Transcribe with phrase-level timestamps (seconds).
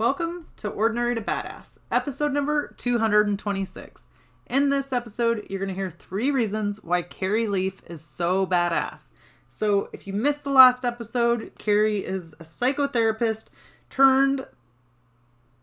[0.00, 4.08] Welcome to Ordinary to Badass, episode number 226.
[4.46, 9.10] In this episode, you're going to hear three reasons why Carrie Leaf is so badass.
[9.46, 13.48] So, if you missed the last episode, Carrie is a psychotherapist
[13.90, 14.46] turned,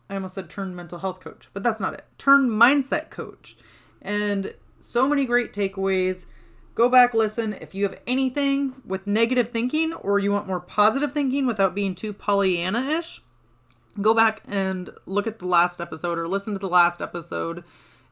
[0.08, 3.58] I almost said turned mental health coach, but that's not it, turned mindset coach.
[4.04, 6.28] And so many great takeaways.
[6.76, 7.54] Go back, listen.
[7.54, 11.96] If you have anything with negative thinking or you want more positive thinking without being
[11.96, 13.24] too Pollyanna ish,
[14.00, 17.64] go back and look at the last episode or listen to the last episode.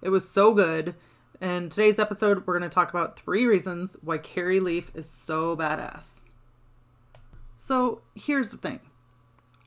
[0.02, 0.95] It was so good.
[1.41, 5.56] In today's episode, we're going to talk about three reasons why Carrie Leaf is so
[5.56, 6.22] badass.
[7.56, 8.80] So, here's the thing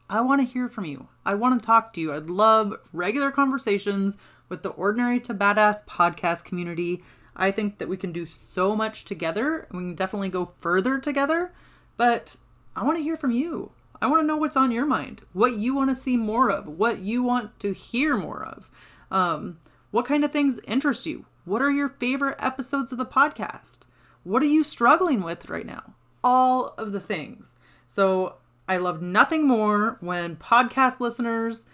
[0.08, 1.08] I want to hear from you.
[1.26, 2.14] I want to talk to you.
[2.14, 4.16] I'd love regular conversations
[4.48, 7.02] with the Ordinary to Badass podcast community.
[7.36, 9.68] I think that we can do so much together.
[9.70, 11.52] We can definitely go further together,
[11.96, 12.36] but
[12.74, 13.72] I want to hear from you.
[14.00, 16.66] I want to know what's on your mind, what you want to see more of,
[16.66, 18.70] what you want to hear more of.
[19.10, 19.58] Um,
[19.90, 21.24] what kind of things interest you?
[21.44, 23.78] What are your favorite episodes of the podcast?
[24.22, 25.94] What are you struggling with right now?
[26.22, 27.56] All of the things.
[27.86, 28.34] So
[28.68, 31.66] I love nothing more when podcast listeners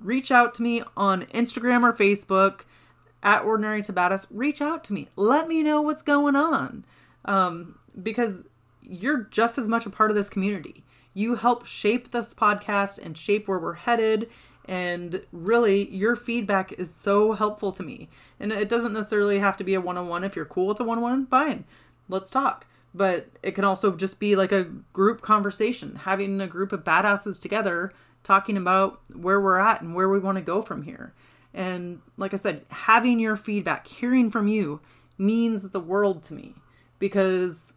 [0.00, 2.60] reach out to me on Instagram or Facebook
[3.22, 4.26] at Ordinary to Badass.
[4.30, 5.08] Reach out to me.
[5.16, 6.84] Let me know what's going on.
[7.24, 8.44] Um, because
[8.82, 10.84] you're just as much a part of this community.
[11.14, 14.30] You help shape this podcast and shape where we're headed.
[14.66, 18.08] And really, your feedback is so helpful to me.
[18.38, 20.24] And it doesn't necessarily have to be a one on one.
[20.24, 21.64] If you're cool with a one on one, fine,
[22.08, 22.66] let's talk.
[22.94, 27.40] But it can also just be like a group conversation, having a group of badasses
[27.40, 31.14] together talking about where we're at and where we want to go from here.
[31.54, 34.80] And like I said, having your feedback, hearing from you
[35.18, 36.54] means the world to me
[36.98, 37.72] because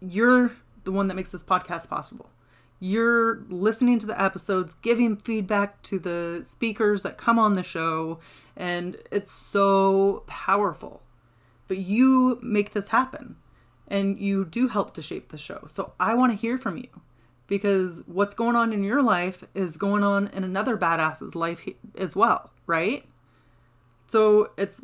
[0.00, 0.52] you're
[0.84, 2.30] the one that makes this podcast possible.
[2.78, 8.20] You're listening to the episodes, giving feedback to the speakers that come on the show,
[8.56, 11.02] and it's so powerful.
[11.68, 13.36] But you make this happen,
[13.86, 15.66] and you do help to shape the show.
[15.68, 16.88] So I want to hear from you
[17.46, 21.68] because what's going on in your life is going on in another badass's life
[21.98, 23.04] as well, right?
[24.06, 24.80] So it's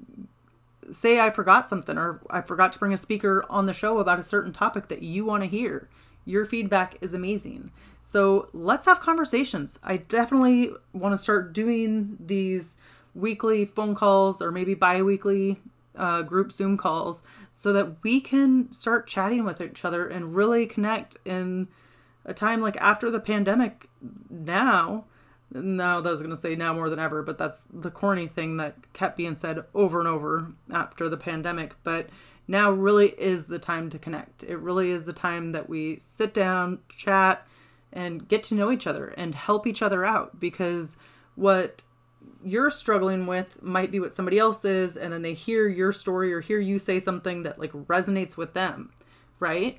[0.91, 4.21] say I forgot something or I forgot to bring a speaker on the show about
[4.21, 5.89] a certain topic that you want to hear.
[6.25, 7.71] Your feedback is amazing.
[8.03, 9.79] So let's have conversations.
[9.83, 12.77] I definitely want to start doing these
[13.15, 15.61] weekly phone calls or maybe bi weekly
[15.97, 20.67] uh, group Zoom calls so that we can start chatting with each other and really
[20.67, 21.69] connect in
[22.25, 23.89] a time like after the pandemic
[24.29, 25.05] now
[25.53, 28.27] now that I was going to say now more than ever, but that's the corny
[28.27, 31.75] thing that kept being said over and over after the pandemic.
[31.83, 32.09] But
[32.49, 34.43] now really is the time to connect.
[34.43, 37.47] It really is the time that we sit down, chat,
[37.93, 40.97] and get to know each other and help each other out because
[41.34, 41.83] what
[42.45, 46.33] you're struggling with might be what somebody else is and then they hear your story
[46.33, 48.93] or hear you say something that like resonates with them,
[49.41, 49.78] right?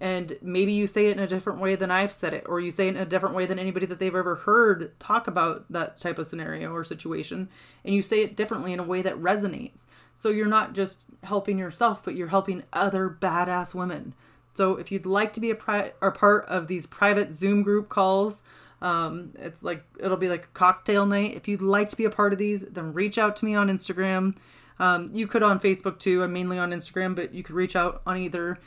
[0.00, 2.70] And maybe you say it in a different way than I've said it, or you
[2.70, 5.98] say it in a different way than anybody that they've ever heard talk about that
[5.98, 7.48] type of scenario or situation,
[7.84, 9.84] and you say it differently in a way that resonates.
[10.16, 14.14] So you're not just helping yourself, but you're helping other badass women.
[14.54, 17.88] So if you'd like to be a, pri- a part of these private Zoom group
[17.88, 18.42] calls,
[18.82, 21.36] um, it's like it'll be like a cocktail night.
[21.36, 23.68] If you'd like to be a part of these, then reach out to me on
[23.68, 24.36] Instagram.
[24.78, 26.22] Um, you could on Facebook too.
[26.22, 28.58] I'm mainly on Instagram, but you could reach out on either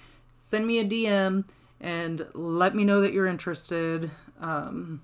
[0.43, 1.45] send me a DM
[1.81, 4.11] and let me know that you're interested.
[4.39, 5.01] Um,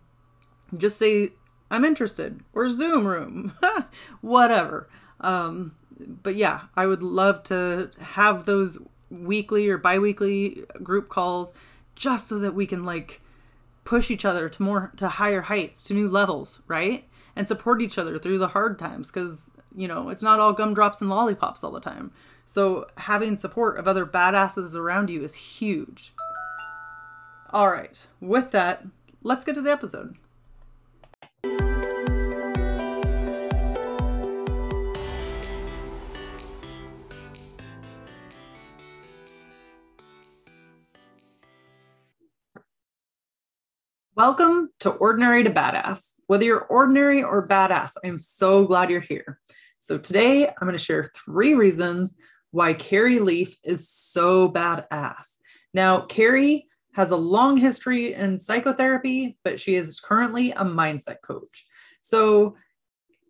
[0.78, 1.32] just say,
[1.72, 3.54] I'm interested, or Zoom room,
[4.22, 4.88] whatever.
[5.20, 8.78] Um, but yeah, I would love to have those
[9.10, 11.54] weekly or bi weekly group calls
[11.96, 13.22] just so that we can like
[13.84, 17.06] push each other to more to higher heights to new levels right
[17.36, 21.02] and support each other through the hard times because you know it's not all gumdrops
[21.02, 22.12] and lollipops all the time
[22.50, 26.16] so having support of other badasses around you is huge.
[27.52, 28.88] All right, with that,
[29.22, 30.16] let's get to the episode.
[44.20, 46.16] Welcome to Ordinary to Badass.
[46.28, 49.40] Whether you're ordinary or badass, I'm so glad you're here.
[49.78, 52.18] So, today I'm going to share three reasons
[52.52, 55.26] why Carrie Leaf is so badass.
[55.74, 61.66] Now, Carrie has a long history in psychotherapy, but she is currently a mindset coach.
[62.02, 62.58] So,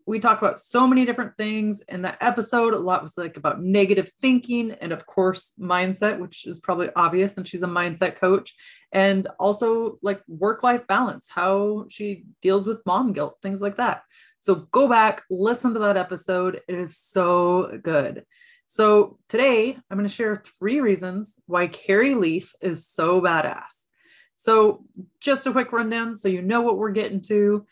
[0.09, 2.73] we talk about so many different things in that episode.
[2.73, 7.37] A lot was like about negative thinking and, of course, mindset, which is probably obvious.
[7.37, 8.55] And she's a mindset coach.
[8.91, 14.01] And also like work life balance, how she deals with mom guilt, things like that.
[14.39, 16.55] So go back, listen to that episode.
[16.67, 18.25] It is so good.
[18.65, 23.85] So today I'm going to share three reasons why Carrie Leaf is so badass.
[24.33, 24.85] So
[25.19, 27.67] just a quick rundown so you know what we're getting to.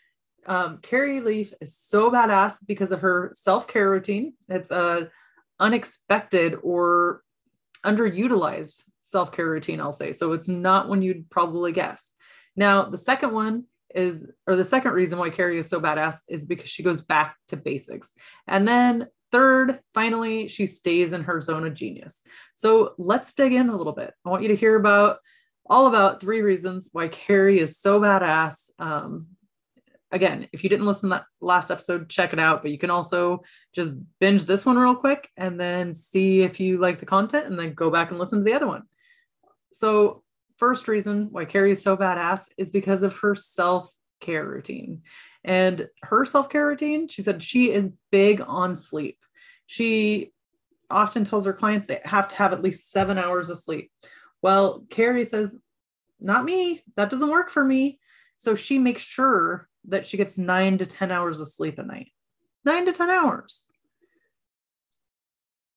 [0.48, 4.32] Um, Carrie Leaf is so badass because of her self care routine.
[4.48, 5.10] It's a
[5.60, 7.22] unexpected or
[7.84, 10.12] underutilized self care routine, I'll say.
[10.12, 12.12] So it's not one you'd probably guess.
[12.56, 13.64] Now, the second one
[13.94, 17.36] is, or the second reason why Carrie is so badass is because she goes back
[17.48, 18.10] to basics.
[18.46, 22.22] And then third, finally, she stays in her zone of genius.
[22.56, 24.12] So let's dig in a little bit.
[24.24, 25.18] I want you to hear about
[25.70, 28.70] all about three reasons why Carrie is so badass.
[28.78, 29.26] Um,
[30.10, 32.62] again, if you didn't listen to that last episode, check it out.
[32.62, 36.78] But you can also just binge this one real quick and then see if you
[36.78, 38.82] like the content and then go back and listen to the other one.
[39.72, 40.22] So,
[40.56, 45.02] first reason why Carrie is so badass is because of her self care routine.
[45.44, 49.18] And her self care routine, she said she is big on sleep.
[49.66, 50.32] She
[50.90, 53.90] often tells her clients they have to have at least seven hours of sleep.
[54.40, 55.56] Well, Carrie says,
[56.20, 56.82] not me.
[56.96, 57.98] That doesn't work for me.
[58.36, 62.12] So she makes sure that she gets nine to 10 hours of sleep a night.
[62.64, 63.64] Nine to 10 hours.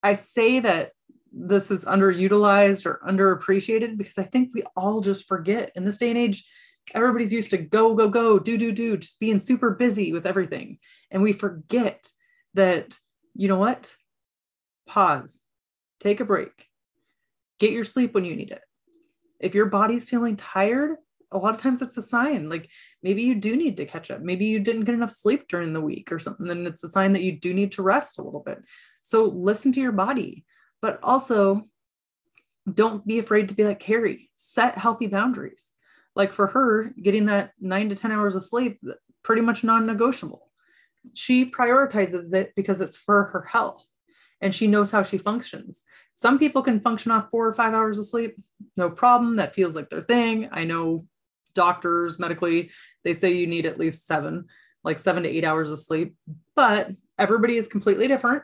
[0.02, 0.92] I say that
[1.32, 6.10] this is underutilized or underappreciated because I think we all just forget in this day
[6.10, 6.46] and age.
[6.94, 10.78] Everybody's used to go, go, go, do, do, do, just being super busy with everything.
[11.10, 12.08] And we forget
[12.54, 12.98] that,
[13.34, 13.94] you know what?
[14.86, 15.40] Pause,
[16.00, 16.68] take a break,
[17.58, 18.62] get your sleep when you need it.
[19.38, 20.96] If your body's feeling tired,
[21.32, 22.68] a lot of times it's a sign like
[23.02, 24.20] maybe you do need to catch up.
[24.20, 27.12] Maybe you didn't get enough sleep during the week or something then it's a sign
[27.14, 28.62] that you do need to rest a little bit.
[29.02, 30.44] So listen to your body
[30.80, 31.62] but also
[32.72, 35.68] don't be afraid to be like carrie set healthy boundaries.
[36.14, 38.80] Like for her getting that 9 to 10 hours of sleep
[39.22, 40.50] pretty much non-negotiable.
[41.14, 43.84] She prioritizes it because it's for her health
[44.40, 45.82] and she knows how she functions.
[46.14, 48.36] Some people can function off four or five hours of sleep
[48.76, 49.36] no problem.
[49.36, 50.48] That feels like their thing.
[50.52, 51.06] I know
[51.54, 52.70] doctors medically
[53.04, 54.46] they say you need at least seven
[54.84, 56.14] like seven to eight hours of sleep
[56.54, 58.42] but everybody is completely different.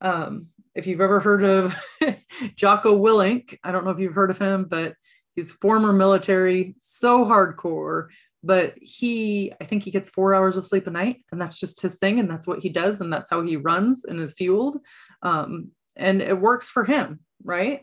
[0.00, 1.78] Um, if you've ever heard of
[2.56, 4.94] jocko willink i don't know if you've heard of him but
[5.36, 8.08] he's former military so hardcore
[8.42, 11.80] but he i think he gets four hours of sleep a night and that's just
[11.80, 14.78] his thing and that's what he does and that's how he runs and is fueled.
[15.22, 17.82] Um, and it works for him right?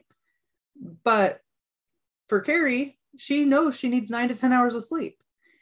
[1.03, 1.39] But
[2.27, 5.18] for carrie she knows she needs nine to 10 hours of sleep.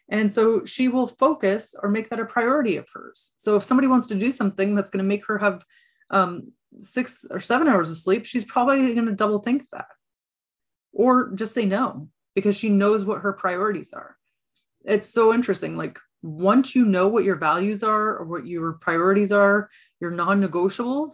[0.09, 3.33] And so she will focus or make that a priority of hers.
[3.37, 5.63] So if somebody wants to do something that's going to make her have
[6.09, 9.85] um, six or seven hours of sleep, she's probably going to double think that
[10.91, 14.17] or just say no because she knows what her priorities are.
[14.83, 15.77] It's so interesting.
[15.77, 19.69] Like once you know what your values are or what your priorities are,
[19.99, 21.13] your non negotiables,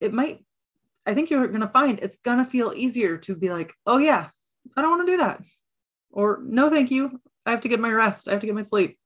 [0.00, 0.44] it might,
[1.04, 3.98] I think you're going to find it's going to feel easier to be like, oh,
[3.98, 4.28] yeah,
[4.76, 5.42] I don't want to do that.
[6.10, 7.20] Or no, thank you.
[7.46, 8.28] I have to get my rest.
[8.28, 8.98] I have to get my sleep.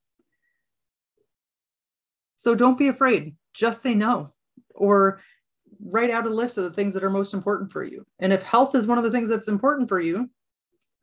[2.39, 3.37] So don't be afraid.
[3.55, 4.35] Just say no
[4.75, 5.21] or
[5.81, 8.07] write out a list of the things that are most important for you.
[8.19, 10.29] And if health is one of the things that's important for you,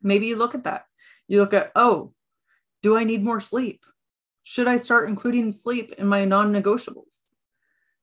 [0.02, 0.84] maybe you look at that.
[1.28, 2.12] You look at, oh,
[2.82, 3.84] do I need more sleep?
[4.42, 7.18] Should I start including sleep in my non negotiables?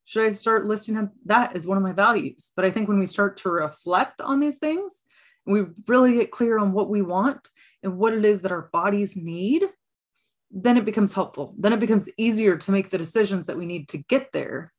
[0.06, 2.51] Should I start listing that as one of my values?
[2.56, 5.03] But I think when we start to reflect on these things,
[5.50, 7.48] we really get clear on what we want
[7.84, 9.63] and what it is that our bodies need,
[10.51, 11.56] then it becomes helpful.
[11.58, 14.72] Then it becomes easier to make the decisions that we need to get there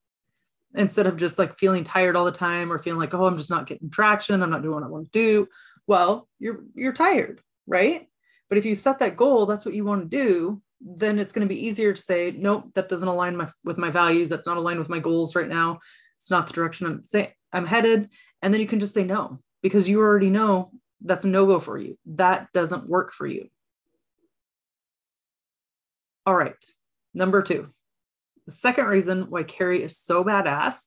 [0.75, 3.51] instead of just like feeling tired all the time or feeling like, oh, I'm just
[3.51, 4.43] not getting traction.
[4.43, 5.49] I'm not doing what I want to do.
[5.87, 8.09] Well, you're you're tired, right?
[8.49, 11.47] But if you set that goal, that's what you want to do, then it's going
[11.47, 14.29] to be easier to say, nope, that doesn't align my, with my values.
[14.29, 15.79] That's not aligned with my goals right now.
[16.19, 18.09] It's not the direction I'm say, I'm headed.
[18.43, 20.71] And then you can just say no because you already know
[21.03, 21.99] that's a no go for you.
[22.07, 23.49] That doesn't work for you.
[26.27, 26.65] All right,
[27.15, 27.71] number two.
[28.47, 30.83] The second reason why Carrie is so badass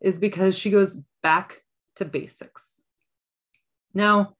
[0.00, 1.62] is because she goes back
[1.96, 2.66] to basics.
[3.94, 4.34] Now,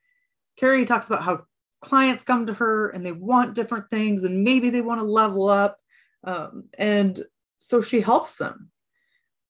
[0.57, 1.43] Carrie talks about how
[1.81, 5.49] clients come to her and they want different things and maybe they want to level
[5.49, 5.79] up.
[6.25, 7.21] Um, and
[7.59, 8.71] so she helps them.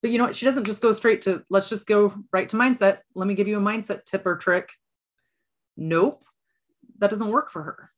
[0.01, 0.37] But you know what?
[0.37, 2.99] She doesn't just go straight to, let's just go right to mindset.
[3.15, 4.71] Let me give you a mindset tip or trick.
[5.77, 6.25] Nope,
[6.99, 7.91] that doesn't work for her.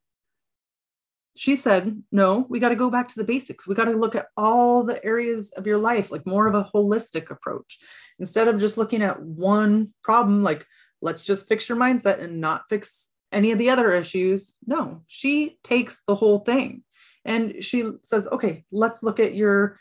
[1.36, 3.66] She said, no, we got to go back to the basics.
[3.66, 6.68] We got to look at all the areas of your life, like more of a
[6.74, 7.78] holistic approach.
[8.18, 10.66] Instead of just looking at one problem, like
[11.00, 14.52] let's just fix your mindset and not fix any of the other issues.
[14.66, 16.82] No, she takes the whole thing
[17.24, 19.78] and she says, okay, let's look at your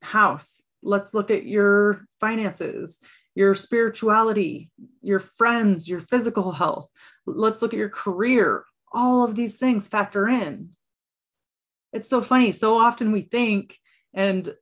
[0.00, 0.62] house.
[0.84, 2.98] Let's look at your finances,
[3.34, 4.70] your spirituality,
[5.02, 6.90] your friends, your physical health.
[7.26, 8.64] Let's look at your career.
[8.92, 10.70] All of these things factor in.
[11.92, 12.52] It's so funny.
[12.52, 13.78] So often we think,
[14.12, 14.54] and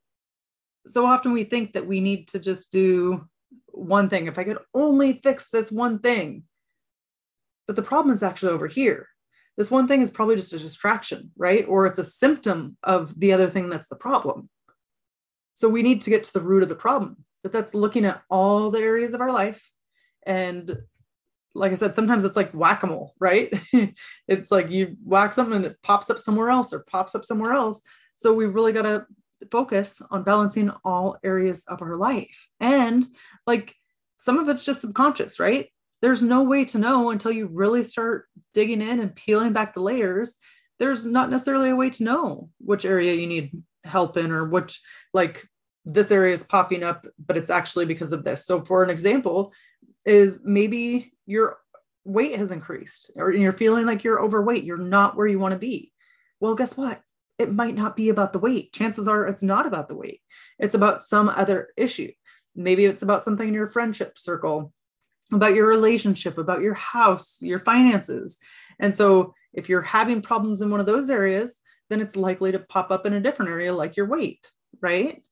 [0.86, 3.26] so often we think that we need to just do
[3.66, 4.26] one thing.
[4.26, 6.44] If I could only fix this one thing,
[7.66, 9.08] but the problem is actually over here.
[9.56, 11.66] This one thing is probably just a distraction, right?
[11.68, 14.48] Or it's a symptom of the other thing that's the problem.
[15.54, 17.24] So we need to get to the root of the problem.
[17.42, 19.70] But that's looking at all the areas of our life.
[20.24, 20.76] And
[21.54, 23.52] like I said, sometimes it's like whack a mole, right?
[24.28, 27.52] it's like you whack something and it pops up somewhere else or pops up somewhere
[27.52, 27.82] else.
[28.14, 29.06] So we really got to
[29.50, 32.48] focus on balancing all areas of our life.
[32.60, 33.04] And
[33.46, 33.74] like
[34.16, 35.68] some of it's just subconscious, right?
[36.02, 39.80] there's no way to know until you really start digging in and peeling back the
[39.80, 40.36] layers
[40.78, 44.80] there's not necessarily a way to know which area you need help in or which
[45.12, 45.46] like
[45.84, 48.46] this area is popping up but it's actually because of this.
[48.46, 49.52] So for an example
[50.04, 51.58] is maybe your
[52.04, 55.58] weight has increased or you're feeling like you're overweight you're not where you want to
[55.58, 55.92] be.
[56.40, 57.00] Well guess what?
[57.38, 58.72] It might not be about the weight.
[58.72, 60.20] Chances are it's not about the weight.
[60.58, 62.12] It's about some other issue.
[62.54, 64.72] Maybe it's about something in your friendship circle
[65.32, 68.36] about your relationship, about your house, your finances.
[68.78, 71.56] And so if you're having problems in one of those areas,
[71.92, 75.22] then it's likely to pop up in a different area like your weight, right?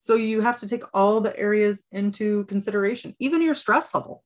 [0.00, 4.24] So you have to take all the areas into consideration, even your stress level.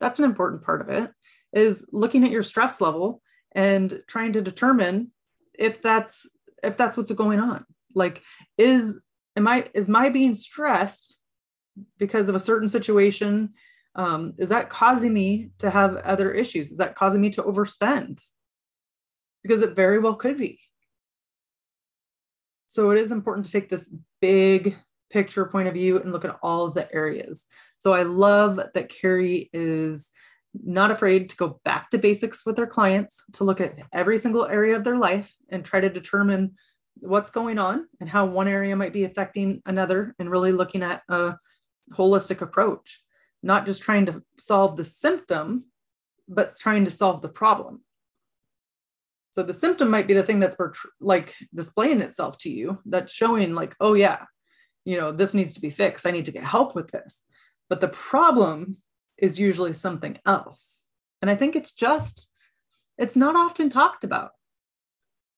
[0.00, 1.10] That's an important part of it
[1.52, 3.20] is looking at your stress level
[3.52, 5.12] and trying to determine
[5.58, 6.28] if that's
[6.62, 7.64] if that's what's going on.
[7.94, 8.22] Like
[8.56, 8.98] is
[9.36, 11.18] am I is my being stressed
[11.98, 13.52] because of a certain situation
[13.96, 16.70] um, is that causing me to have other issues?
[16.70, 18.22] Is that causing me to overspend?
[19.42, 20.60] Because it very well could be.
[22.76, 23.90] So it is important to take this
[24.20, 24.76] big
[25.10, 27.46] picture point of view and look at all of the areas.
[27.78, 30.10] So I love that Carrie is
[30.62, 34.44] not afraid to go back to basics with her clients to look at every single
[34.44, 36.54] area of their life and try to determine
[36.96, 41.00] what's going on and how one area might be affecting another and really looking at
[41.08, 41.34] a
[41.94, 43.00] holistic approach
[43.42, 45.64] not just trying to solve the symptom,
[46.28, 47.80] but trying to solve the problem.
[49.36, 50.56] So the symptom might be the thing that's
[50.98, 54.24] like displaying itself to you, that's showing like, oh yeah,
[54.86, 56.06] you know, this needs to be fixed.
[56.06, 57.22] I need to get help with this.
[57.68, 58.78] But the problem
[59.18, 60.86] is usually something else.
[61.20, 62.30] And I think it's just,
[62.96, 64.30] it's not often talked about.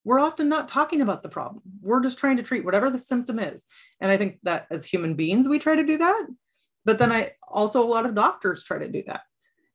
[0.04, 1.64] We're often not talking about the problem.
[1.82, 3.64] We're just trying to treat whatever the symptom is.
[4.00, 6.26] And I think that as human beings, we try to do that.
[6.84, 9.22] But then I also, a lot of doctors try to do that.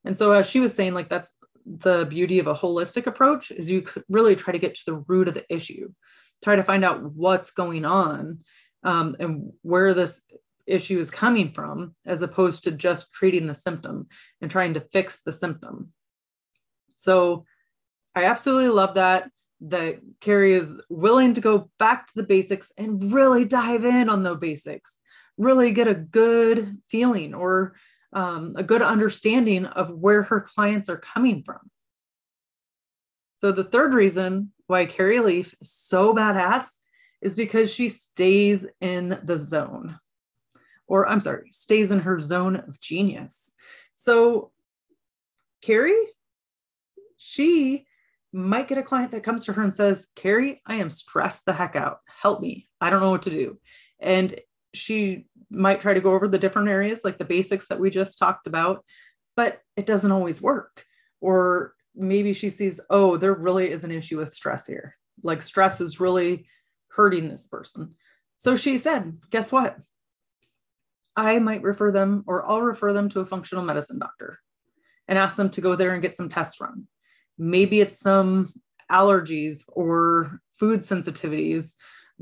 [0.06, 1.34] And so, as she was saying, like that's
[1.66, 5.28] the beauty of a holistic approach is you really try to get to the root
[5.28, 5.92] of the issue,
[6.44, 8.40] try to find out what's going on
[8.84, 10.22] um, and where this
[10.66, 14.08] issue is coming from, as opposed to just treating the symptom
[14.42, 15.92] and trying to fix the symptom.
[16.98, 17.46] So,
[18.16, 23.12] I absolutely love that that Carrie is willing to go back to the basics and
[23.12, 25.00] really dive in on the basics
[25.38, 27.76] really get a good feeling or
[28.14, 31.60] um, a good understanding of where her clients are coming from.
[33.38, 36.68] So, the third reason why Carrie Leaf is so badass
[37.22, 39.98] is because she stays in the zone,
[40.88, 43.52] or I'm sorry, stays in her zone of genius.
[43.96, 44.52] So,
[45.62, 46.08] Carrie,
[47.18, 47.86] she
[48.34, 51.54] might get a client that comes to her and says, Carrie, I am stressed the
[51.54, 52.00] heck out.
[52.22, 52.68] Help me.
[52.82, 53.58] I don't know what to do.
[54.00, 54.40] And
[54.74, 58.18] she might try to go over the different areas like the basics that we just
[58.18, 58.84] talked about
[59.36, 60.86] but it doesn't always work.
[61.22, 64.96] Or maybe she sees oh there really is an issue with stress here.
[65.22, 66.48] Like stress is really
[66.90, 67.96] hurting this person.
[68.38, 69.78] So she said guess what?
[71.16, 74.40] I might refer them or i'll refer them to a functional medicine doctor
[75.08, 76.88] and ask them to go there and get some tests run.
[77.38, 78.54] Maybe it's some
[78.92, 81.74] allergies or food sensitivities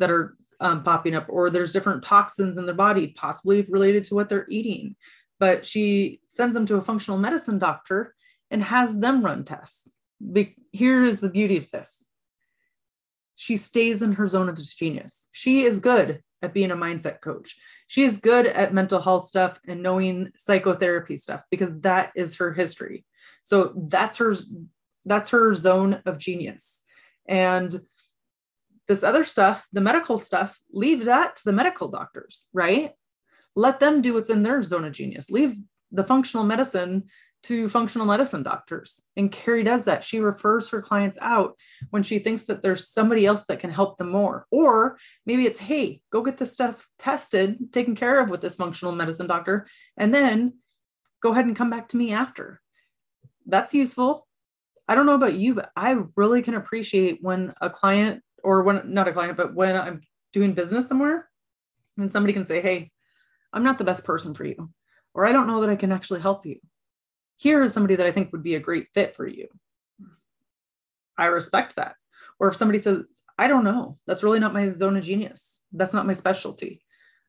[0.02, 4.16] that are um, popping up, or there's different toxins in their body, possibly related to
[4.16, 4.96] what they're eating.
[5.40, 8.14] But she sends them to a functional medicine doctor
[8.52, 9.90] and has them run tests.
[10.34, 12.06] Be- here is the beauty of this
[13.42, 15.28] she stays in her zone of genius.
[15.32, 17.58] She is good at being a mindset coach.
[17.88, 22.54] She is good at mental health stuff and knowing psychotherapy stuff because that is her
[22.54, 23.04] history.
[23.42, 24.36] So that's her
[25.06, 26.84] that's her zone of genius.
[27.28, 27.82] And
[28.92, 32.92] this other stuff, the medical stuff, leave that to the medical doctors, right?
[33.56, 35.30] Let them do what's in their zone of genius.
[35.30, 35.56] Leave
[35.94, 37.06] the functional medicine
[37.44, 39.02] to functional medicine doctors.
[39.16, 40.04] And Carrie does that.
[40.04, 41.56] She refers her clients out
[41.90, 44.46] when she thinks that there's somebody else that can help them more.
[44.52, 48.94] Or maybe it's, hey, go get this stuff tested, taken care of with this functional
[48.94, 49.68] medicine doctor,
[49.98, 50.60] and then
[51.24, 52.62] go ahead and come back to me after.
[53.46, 54.28] That's useful.
[54.88, 58.94] I don't know about you, but I really can appreciate when a client, or when
[58.94, 60.02] not a client, but when I'm
[60.34, 61.30] doing business somewhere
[61.98, 62.92] and somebody can say, hey,
[63.54, 64.72] I'm not the best person for you,
[65.14, 66.58] or I don't know that I can actually help you
[67.42, 69.48] here is somebody that I think would be a great fit for you.
[71.18, 71.96] I respect that.
[72.40, 73.00] Or if somebody says,
[73.36, 75.62] I don't know, that's really not my zone of genius.
[75.72, 76.84] That's not my specialty.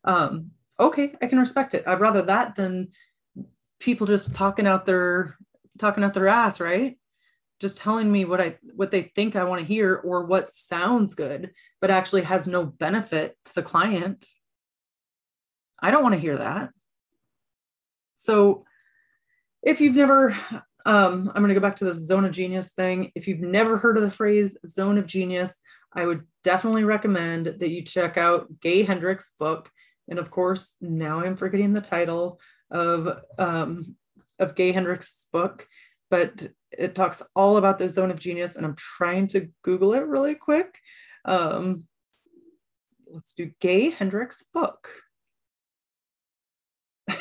[0.05, 1.85] Um, okay, I can respect it.
[1.87, 2.89] I'd rather that than
[3.81, 5.39] people just talking out their
[5.79, 6.99] talking out their ass, right?
[7.63, 11.15] Just telling me what I what they think I want to hear or what sounds
[11.15, 14.27] good, but actually has no benefit to the client.
[15.81, 16.71] I don't want to hear that.
[18.17, 18.65] So
[19.63, 20.37] if you've never
[20.85, 23.79] um, i'm going to go back to the zone of genius thing if you've never
[23.79, 25.55] heard of the phrase zone of genius
[25.93, 29.71] i would definitely recommend that you check out gay hendricks book
[30.09, 32.41] and of course now i'm forgetting the title
[32.71, 33.95] of um,
[34.39, 35.67] of gay hendricks book
[36.11, 36.49] but
[36.79, 40.35] it talks all about the zone of genius and i'm trying to google it really
[40.35, 40.79] quick
[41.25, 41.85] um,
[43.07, 44.89] let's do gay hendricks book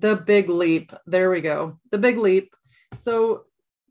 [0.00, 0.92] The Big Leap.
[1.06, 1.78] There we go.
[1.90, 2.54] The Big Leap.
[2.96, 3.44] So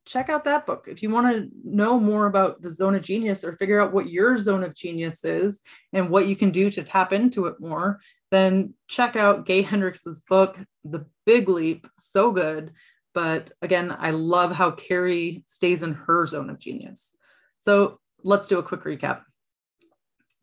[0.06, 0.88] check out that book.
[0.90, 4.10] If you want to know more about the zone of genius or figure out what
[4.10, 5.62] your zone of genius is
[5.94, 8.02] and what you can do to tap into it more,
[8.34, 11.88] then check out Gay Hendricks's book, The Big Leap.
[12.00, 12.72] So good.
[13.14, 17.16] But again, I love how Carrie stays in her zone of genius.
[17.60, 19.22] So let's do a quick recap.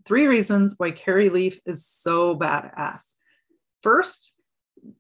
[0.07, 3.03] Three reasons why Carrie Leaf is so badass.
[3.83, 4.35] First,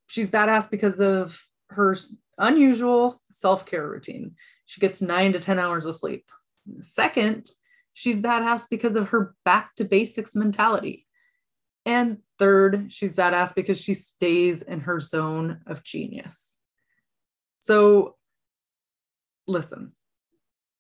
[0.08, 1.96] she's badass because of her
[2.38, 4.34] unusual self care routine.
[4.66, 6.28] She gets nine to 10 hours of sleep.
[6.80, 7.50] Second,
[7.94, 11.06] she's badass because of her back to basics mentality.
[11.86, 16.56] And third, she's badass because she stays in her zone of genius.
[17.60, 18.16] So,
[19.46, 19.92] listen,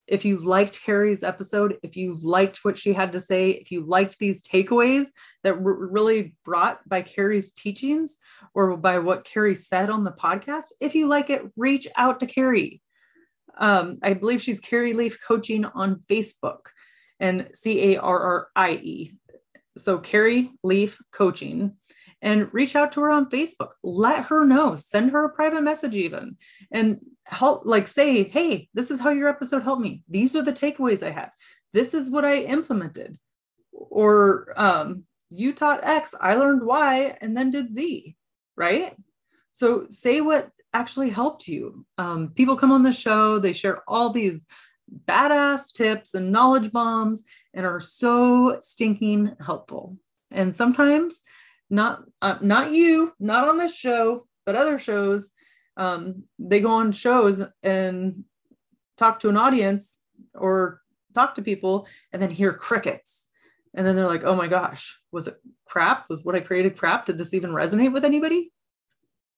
[0.08, 3.82] if you liked Carrie's episode, if you liked what she had to say, if you
[3.84, 5.06] liked these takeaways
[5.44, 8.16] that were really brought by Carrie's teachings
[8.54, 12.26] or by what Carrie said on the podcast, if you like it, reach out to
[12.26, 12.82] Carrie.
[13.58, 16.60] Um, I believe she's Carrie Leaf Coaching on Facebook
[17.20, 19.12] and C A R R I E.
[19.76, 21.76] So Carrie Leaf Coaching
[22.22, 23.70] and reach out to her on Facebook.
[23.82, 26.36] Let her know, send her a private message even,
[26.70, 30.02] and help, like say, hey, this is how your episode helped me.
[30.08, 31.30] These are the takeaways I had.
[31.72, 33.16] This is what I implemented.
[33.72, 38.16] Or um, you taught X, I learned Y, and then did Z,
[38.56, 38.94] right?
[39.52, 41.86] So say what actually helped you.
[41.96, 44.46] Um, people come on the show, they share all these
[45.06, 47.22] badass tips and knowledge bombs
[47.54, 49.96] and are so stinking helpful.
[50.30, 51.22] And sometimes
[51.68, 55.30] not uh, not you, not on this show, but other shows.
[55.76, 58.24] Um, they go on shows and
[58.96, 59.98] talk to an audience
[60.34, 60.80] or
[61.14, 63.28] talk to people and then hear crickets.
[63.72, 66.10] And then they're like, oh my gosh, was it crap?
[66.10, 67.06] Was what I created crap?
[67.06, 68.52] Did this even resonate with anybody?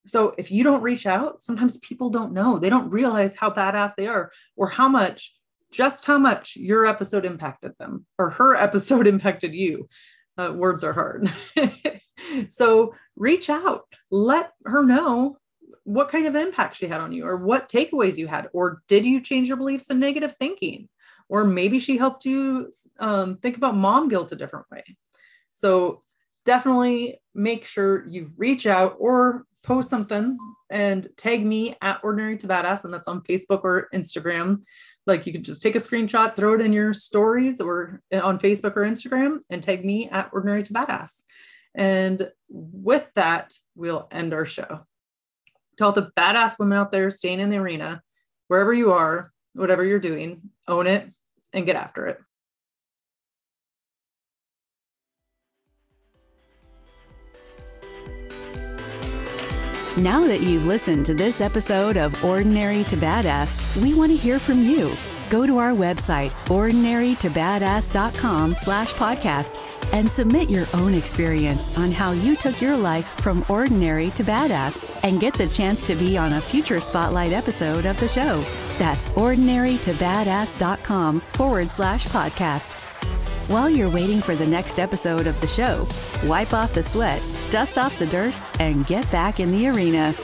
[0.05, 2.57] So if you don't reach out, sometimes people don't know.
[2.57, 5.35] They don't realize how badass they are or how much,
[5.73, 9.89] just how much your episode impacted them or her episode impacted you.
[10.37, 11.31] Uh, words are hard.
[12.49, 15.37] so reach out, let her know
[15.83, 19.05] what kind of impact she had on you or what takeaways you had or did
[19.05, 20.87] you change your beliefs in negative thinking
[21.29, 24.83] or maybe she helped you um, think about mom guilt a different way
[25.53, 26.01] so
[26.45, 30.37] definitely make sure you reach out or post something
[30.69, 34.57] and tag me at ordinary to badass and that's on facebook or instagram
[35.05, 38.39] like you could just take a screenshot throw it in your stories or eh, on
[38.39, 41.11] facebook or instagram and tag me at ordinary to badass
[41.75, 44.85] and with that, we'll end our show.
[45.77, 48.01] To all the badass women out there staying in the arena,
[48.47, 51.09] wherever you are, whatever you're doing, own it
[51.51, 52.19] and get after it.
[60.03, 64.37] Now that you've listened to this episode of Ordinary to Badass, we want to hear
[64.37, 64.91] from you.
[65.29, 69.61] Go to our website, ordinarytobadass.com slash podcast,
[69.93, 75.01] and submit your own experience on how you took your life from ordinary to badass
[75.05, 78.41] and get the chance to be on a future spotlight episode of the show.
[78.77, 82.82] That's ordinarytobadass.com forward slash podcast.
[83.47, 85.85] While you're waiting for the next episode of the show,
[86.29, 90.15] wipe off the sweat, dust off the dirt, and get back in the arena.